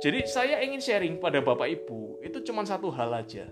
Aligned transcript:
Jadi 0.00 0.24
saya 0.24 0.64
ingin 0.64 0.80
sharing 0.80 1.20
pada 1.20 1.44
Bapak 1.44 1.68
Ibu 1.68 2.24
itu 2.24 2.40
cuma 2.48 2.64
satu 2.64 2.88
hal 2.88 3.12
aja. 3.12 3.44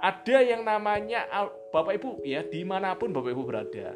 Ada 0.00 0.40
yang 0.40 0.64
namanya 0.64 1.28
Bapak 1.72 2.00
Ibu 2.00 2.24
ya 2.24 2.40
di 2.40 2.64
mana 2.64 2.96
pun 2.96 3.12
Bapak 3.12 3.36
Ibu 3.36 3.42
berada. 3.44 3.92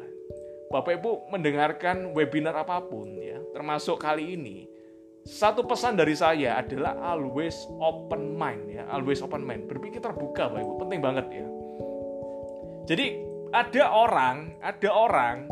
Bapak 0.69 1.01
Ibu 1.01 1.33
mendengarkan 1.33 2.13
webinar 2.13 2.61
apa 2.61 2.77
pun 2.85 3.09
ya, 3.17 3.41
termasuk 3.57 3.97
kali 3.97 4.37
ini. 4.37 4.69
Satu 5.25 5.65
pesan 5.65 5.97
dari 5.97 6.13
saya 6.13 6.61
adalah 6.61 6.93
always 7.01 7.57
open 7.81 8.37
mind 8.37 8.69
ya, 8.69 8.85
always 8.93 9.25
open 9.25 9.41
mind. 9.41 9.65
Berpikir 9.65 9.97
terbuka 9.97 10.45
Bapak 10.45 10.61
Ibu, 10.61 10.73
penting 10.85 11.01
banget 11.01 11.25
ya. 11.33 11.45
Jadi 12.85 13.05
ada 13.49 13.83
orang, 13.89 14.37
ada 14.61 14.89
orang 14.93 15.49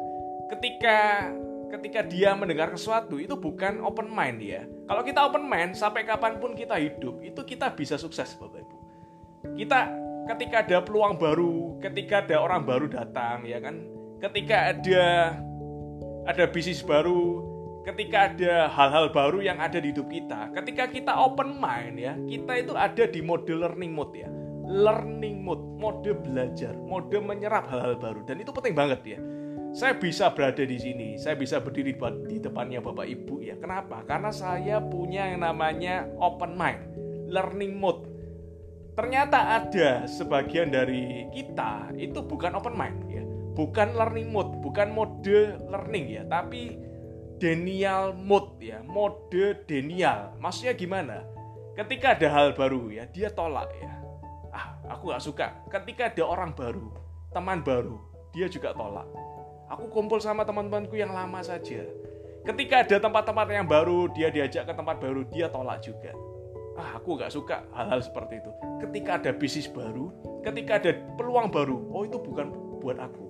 ketika 0.54 1.30
ketika 1.68 2.00
dia 2.04 2.32
mendengar 2.34 2.72
sesuatu 2.74 3.20
itu 3.20 3.36
bukan 3.36 3.84
open 3.84 4.08
mind 4.08 4.40
ya. 4.40 4.64
Kalau 4.88 5.04
kita 5.04 5.20
open 5.28 5.44
mind 5.46 5.76
sampai 5.76 6.08
kapan 6.08 6.40
pun 6.40 6.56
kita 6.56 6.80
hidup 6.80 7.20
itu 7.20 7.42
kita 7.44 7.76
bisa 7.76 8.00
sukses 8.00 8.36
Bapak 8.40 8.64
Ibu. 8.64 8.78
Kita 9.56 9.80
ketika 10.32 10.56
ada 10.64 10.78
peluang 10.84 11.20
baru, 11.20 11.80
ketika 11.84 12.24
ada 12.24 12.36
orang 12.40 12.64
baru 12.64 12.88
datang 12.88 13.44
ya 13.44 13.60
kan, 13.60 13.84
ketika 14.24 14.76
ada 14.76 15.06
ada 16.28 16.44
bisnis 16.52 16.84
baru, 16.84 17.44
ketika 17.88 18.32
ada 18.32 18.68
hal-hal 18.72 19.12
baru 19.12 19.40
yang 19.44 19.60
ada 19.60 19.80
di 19.80 19.92
hidup 19.92 20.08
kita, 20.08 20.52
ketika 20.56 20.88
kita 20.92 21.14
open 21.16 21.60
mind 21.60 21.96
ya, 22.00 22.14
kita 22.28 22.54
itu 22.64 22.74
ada 22.76 23.04
di 23.08 23.20
mode 23.24 23.52
learning 23.52 23.92
mode 23.92 24.16
ya. 24.16 24.30
Learning 24.68 25.48
mode, 25.48 25.64
mode 25.80 26.12
belajar, 26.28 26.76
mode 26.76 27.16
menyerap 27.24 27.72
hal-hal 27.72 27.96
baru 27.96 28.28
dan 28.28 28.44
itu 28.44 28.52
penting 28.52 28.76
banget 28.76 29.16
ya 29.16 29.20
saya 29.78 29.94
bisa 29.94 30.34
berada 30.34 30.66
di 30.66 30.74
sini, 30.82 31.22
saya 31.22 31.38
bisa 31.38 31.62
berdiri 31.62 31.94
di 32.26 32.42
depannya 32.42 32.82
Bapak 32.82 33.06
Ibu 33.06 33.46
ya. 33.46 33.62
Kenapa? 33.62 34.02
Karena 34.10 34.34
saya 34.34 34.82
punya 34.82 35.30
yang 35.30 35.46
namanya 35.46 36.10
open 36.18 36.58
mind, 36.58 36.82
learning 37.30 37.78
mode. 37.78 38.10
Ternyata 38.98 39.62
ada 39.62 40.10
sebagian 40.10 40.74
dari 40.74 41.30
kita 41.30 41.94
itu 41.94 42.26
bukan 42.26 42.58
open 42.58 42.74
mind 42.74 42.98
ya, 43.06 43.22
bukan 43.54 43.94
learning 43.94 44.34
mode, 44.34 44.58
bukan 44.66 44.90
mode 44.90 45.62
learning 45.70 46.06
ya, 46.10 46.24
tapi 46.26 46.82
denial 47.38 48.18
mode 48.18 48.58
ya, 48.58 48.82
mode 48.82 49.62
denial. 49.70 50.34
Maksudnya 50.42 50.74
gimana? 50.74 51.22
Ketika 51.78 52.18
ada 52.18 52.34
hal 52.34 52.58
baru 52.58 52.90
ya, 52.90 53.06
dia 53.14 53.30
tolak 53.30 53.70
ya. 53.78 53.94
Ah, 54.50 54.74
aku 54.90 55.14
gak 55.14 55.22
suka. 55.22 55.54
Ketika 55.70 56.10
ada 56.10 56.26
orang 56.26 56.58
baru, 56.58 56.90
teman 57.30 57.62
baru, 57.62 58.02
dia 58.34 58.50
juga 58.50 58.74
tolak 58.74 59.06
Aku 59.68 59.92
kumpul 59.92 60.24
sama 60.24 60.48
teman-temanku 60.48 60.96
yang 60.96 61.12
lama 61.12 61.44
saja. 61.44 61.84
Ketika 62.48 62.88
ada 62.88 63.04
tempat-tempat 63.04 63.52
yang 63.52 63.68
baru, 63.68 64.08
dia 64.16 64.32
diajak 64.32 64.64
ke 64.64 64.72
tempat 64.72 65.04
baru, 65.04 65.28
dia 65.28 65.52
tolak 65.52 65.84
juga. 65.84 66.16
Ah, 66.80 66.96
aku 66.96 67.20
gak 67.20 67.36
suka 67.36 67.68
hal-hal 67.76 68.00
seperti 68.00 68.40
itu. 68.40 68.52
Ketika 68.80 69.20
ada 69.20 69.36
bisnis 69.36 69.68
baru, 69.68 70.08
ketika 70.48 70.80
ada 70.80 70.96
peluang 71.20 71.52
baru, 71.52 71.84
oh 71.92 72.08
itu 72.08 72.16
bukan 72.16 72.48
buat 72.80 72.96
aku. 72.96 73.26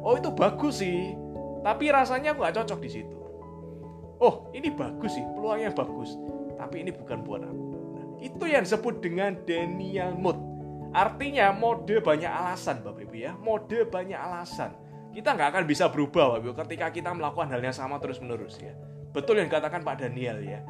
Oh 0.00 0.16
itu 0.16 0.32
bagus 0.32 0.80
sih, 0.80 1.12
tapi 1.60 1.92
rasanya 1.92 2.32
aku 2.32 2.48
gak 2.48 2.56
cocok 2.64 2.80
di 2.80 2.88
situ. 2.88 3.16
Oh 4.24 4.48
ini 4.56 4.72
bagus 4.72 5.20
sih, 5.20 5.24
peluangnya 5.36 5.68
bagus, 5.76 6.16
tapi 6.56 6.80
ini 6.80 6.96
bukan 6.96 7.20
buat 7.20 7.44
aku. 7.44 7.64
Nah, 7.92 8.06
itu 8.24 8.44
yang 8.48 8.64
disebut 8.64 9.04
dengan 9.04 9.36
Daniel 9.44 10.16
Mood. 10.16 10.40
Artinya 10.96 11.52
mode 11.52 12.00
banyak 12.00 12.30
alasan 12.30 12.80
Bapak 12.80 13.04
Ibu 13.10 13.16
ya, 13.18 13.36
mode 13.36 13.84
banyak 13.90 14.16
alasan 14.16 14.83
kita 15.14 15.30
nggak 15.30 15.48
akan 15.54 15.64
bisa 15.64 15.86
berubah 15.86 16.42
Bapak 16.42 16.66
ketika 16.66 16.90
kita 16.90 17.14
melakukan 17.14 17.46
hal 17.54 17.62
yang 17.62 17.72
sama 17.72 18.02
terus 18.02 18.18
menerus 18.18 18.58
ya. 18.58 18.74
Betul 19.14 19.38
yang 19.38 19.46
dikatakan 19.46 19.86
Pak 19.86 20.02
Daniel 20.02 20.42
ya. 20.42 20.60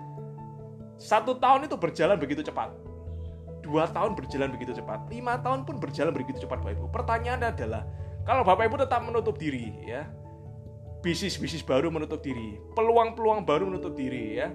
Satu 1.01 1.41
tahun 1.41 1.65
itu 1.65 1.81
berjalan 1.81 2.21
begitu 2.21 2.45
cepat. 2.45 2.77
Dua 3.65 3.89
tahun 3.89 4.13
berjalan 4.13 4.53
begitu 4.53 4.77
cepat. 4.77 5.09
Lima 5.09 5.41
tahun 5.41 5.65
pun 5.65 5.81
berjalan 5.81 6.13
begitu 6.13 6.45
cepat 6.45 6.61
Bapak 6.61 6.77
Ibu. 6.77 6.93
Pertanyaannya 6.93 7.49
adalah, 7.57 7.83
kalau 8.29 8.45
Bapak 8.45 8.69
Ibu 8.69 8.85
tetap 8.85 9.01
menutup 9.01 9.41
diri 9.41 9.73
ya, 9.89 10.05
bisnis-bisnis 11.01 11.65
baru 11.65 11.89
menutup 11.89 12.21
diri, 12.21 12.61
peluang-peluang 12.77 13.49
baru 13.49 13.65
menutup 13.73 13.97
diri 13.97 14.45
ya, 14.45 14.53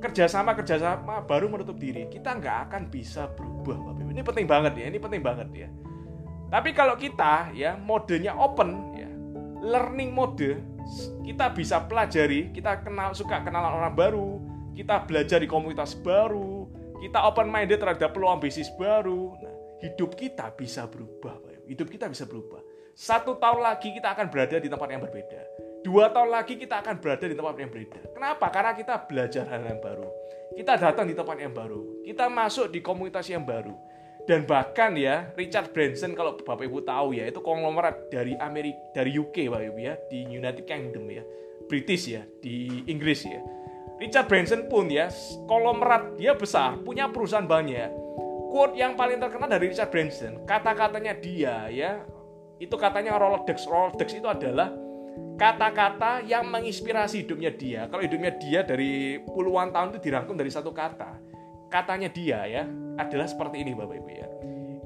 kerjasama-kerjasama 0.00 1.28
baru 1.28 1.52
menutup 1.52 1.76
diri, 1.76 2.08
kita 2.08 2.40
nggak 2.40 2.72
akan 2.72 2.88
bisa 2.88 3.28
berubah 3.36 3.76
Bapak 3.76 4.00
Ibu. 4.00 4.10
Ini 4.16 4.22
penting 4.24 4.46
banget 4.48 4.72
ya, 4.80 4.84
ini 4.88 4.96
penting 4.96 5.20
banget 5.20 5.48
ya. 5.52 5.68
Tapi 6.48 6.72
kalau 6.72 6.96
kita 6.96 7.52
ya 7.52 7.76
modenya 7.76 8.32
open 8.32 8.95
learning 9.62 10.12
mode 10.12 10.76
kita 11.26 11.50
bisa 11.50 11.82
pelajari, 11.82 12.54
kita 12.54 12.86
kenal 12.86 13.10
suka 13.12 13.42
kenalan 13.42 13.74
orang 13.74 13.94
baru, 13.94 14.38
kita 14.78 15.02
belajar 15.02 15.42
di 15.42 15.48
komunitas 15.50 15.98
baru, 15.98 16.70
kita 17.02 17.26
open 17.26 17.50
minded 17.50 17.82
terhadap 17.82 18.14
peluang 18.14 18.38
bisnis 18.38 18.70
baru. 18.78 19.34
Nah, 19.42 19.54
hidup 19.82 20.14
kita 20.14 20.54
bisa 20.54 20.86
berubah, 20.86 21.42
hidup 21.66 21.90
kita 21.90 22.06
bisa 22.06 22.24
berubah. 22.24 22.62
Satu 22.96 23.36
tahun 23.36 23.60
lagi 23.60 23.92
kita 23.92 24.14
akan 24.14 24.32
berada 24.32 24.56
di 24.56 24.68
tempat 24.70 24.88
yang 24.88 25.02
berbeda. 25.04 25.40
Dua 25.84 26.10
tahun 26.10 26.30
lagi 26.32 26.58
kita 26.58 26.82
akan 26.82 26.98
berada 26.98 27.26
di 27.28 27.36
tempat 27.36 27.54
yang 27.60 27.70
berbeda. 27.70 28.00
Kenapa? 28.16 28.46
Karena 28.50 28.72
kita 28.74 28.94
belajar 29.06 29.44
hal 29.46 29.62
yang 29.62 29.78
baru. 29.78 30.08
Kita 30.56 30.72
datang 30.80 31.06
di 31.06 31.14
tempat 31.14 31.36
yang 31.36 31.52
baru. 31.52 32.02
Kita 32.02 32.26
masuk 32.32 32.72
di 32.72 32.80
komunitas 32.80 33.28
yang 33.28 33.44
baru 33.44 33.76
dan 34.26 34.42
bahkan 34.42 34.98
ya 34.98 35.30
Richard 35.38 35.70
Branson 35.70 36.12
kalau 36.18 36.34
Bapak 36.34 36.66
Ibu 36.66 36.82
tahu 36.82 37.14
ya 37.14 37.30
itu 37.30 37.38
konglomerat 37.38 38.10
dari 38.10 38.34
Amerika 38.42 38.78
dari 38.90 39.14
UK 39.14 39.46
Bapak 39.46 39.66
Ibu 39.70 39.78
ya 39.78 39.94
di 40.10 40.26
United 40.26 40.66
Kingdom 40.66 41.06
ya 41.06 41.22
British 41.70 42.10
ya 42.10 42.26
di 42.42 42.84
Inggris 42.90 43.22
ya. 43.22 43.38
Richard 43.96 44.28
Branson 44.28 44.68
pun 44.68 44.90
ya 44.90 45.08
konglomerat 45.46 46.18
dia 46.18 46.34
besar 46.34 46.82
punya 46.82 47.08
perusahaan 47.08 47.46
banyak. 47.46 47.88
Quote 48.50 48.76
yang 48.78 48.98
paling 48.98 49.22
terkenal 49.22 49.46
dari 49.46 49.70
Richard 49.70 49.94
Branson 49.94 50.42
kata-katanya 50.42 51.14
dia 51.16 51.70
ya 51.70 52.02
itu 52.58 52.74
katanya 52.74 53.14
Rolodex 53.16 53.62
Rolodex 53.64 54.10
itu 54.10 54.26
adalah 54.26 54.74
kata-kata 55.38 56.26
yang 56.26 56.50
menginspirasi 56.50 57.24
hidupnya 57.24 57.54
dia. 57.54 57.80
Kalau 57.86 58.02
hidupnya 58.02 58.34
dia 58.36 58.66
dari 58.66 59.22
puluhan 59.22 59.70
tahun 59.70 59.94
itu 59.94 60.10
dirangkum 60.10 60.34
dari 60.34 60.50
satu 60.50 60.74
kata 60.74 61.22
katanya 61.66 62.08
dia 62.10 62.46
ya 62.46 62.64
adalah 62.96 63.28
seperti 63.28 63.62
ini 63.62 63.72
Bapak 63.76 63.96
Ibu 64.00 64.10
ya. 64.10 64.28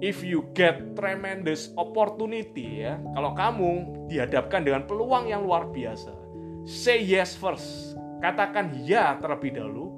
If 0.01 0.25
you 0.25 0.49
get 0.57 0.97
tremendous 0.97 1.71
opportunity 1.77 2.81
ya, 2.81 2.97
kalau 3.13 3.37
kamu 3.37 3.71
dihadapkan 4.09 4.65
dengan 4.65 4.89
peluang 4.89 5.29
yang 5.29 5.45
luar 5.45 5.69
biasa, 5.69 6.13
say 6.65 7.05
yes 7.05 7.37
first. 7.37 7.95
Katakan 8.25 8.81
ya 8.81 9.21
terlebih 9.21 9.61
dahulu, 9.61 9.93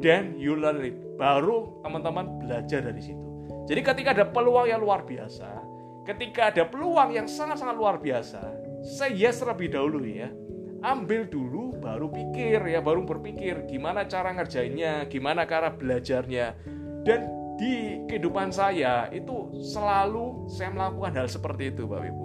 then 0.00 0.36
you 0.40 0.56
learn 0.56 0.80
it. 0.84 0.96
Baru 1.20 1.80
teman-teman 1.84 2.40
belajar 2.40 2.84
dari 2.84 3.00
situ. 3.00 3.24
Jadi 3.68 3.80
ketika 3.84 4.16
ada 4.16 4.24
peluang 4.28 4.68
yang 4.68 4.80
luar 4.80 5.04
biasa, 5.04 5.48
ketika 6.08 6.52
ada 6.52 6.64
peluang 6.64 7.12
yang 7.12 7.28
sangat-sangat 7.28 7.76
luar 7.76 8.00
biasa, 8.00 8.40
say 8.84 9.12
yes 9.12 9.44
terlebih 9.44 9.68
dahulu 9.72 10.00
ya. 10.04 10.32
Ambil 10.84 11.26
dulu 11.26 11.76
baru 11.76 12.08
pikir 12.12 12.62
ya, 12.62 12.80
baru 12.84 13.02
berpikir 13.04 13.66
gimana 13.66 14.06
cara 14.06 14.32
ngerjainnya, 14.32 15.08
gimana 15.12 15.48
cara 15.48 15.72
belajarnya. 15.72 16.56
Dan 17.06 17.30
di 17.54 18.02
kehidupan 18.10 18.50
saya 18.50 19.06
itu 19.14 19.54
selalu 19.62 20.50
saya 20.50 20.74
melakukan 20.74 21.22
hal 21.22 21.28
seperti 21.30 21.70
itu 21.70 21.86
Bapak 21.86 22.10
Ibu. 22.10 22.24